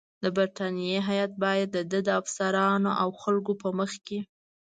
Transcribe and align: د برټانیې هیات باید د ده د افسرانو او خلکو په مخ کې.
د 0.23 0.25
برټانیې 0.35 0.97
هیات 1.09 1.31
باید 1.43 1.69
د 1.75 1.77
ده 1.91 1.99
د 2.07 2.09
افسرانو 2.21 2.91
او 3.01 3.09
خلکو 3.21 3.51
په 3.61 3.69
مخ 3.77 3.91
کې. 4.05 4.19